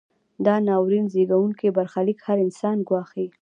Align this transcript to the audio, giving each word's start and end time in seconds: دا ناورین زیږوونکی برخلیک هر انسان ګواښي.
دا 0.45 0.55
ناورین 0.67 1.05
زیږوونکی 1.13 1.67
برخلیک 1.77 2.19
هر 2.25 2.37
انسان 2.45 2.77
ګواښي. 2.89 3.25